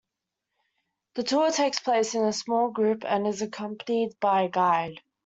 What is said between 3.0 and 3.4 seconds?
and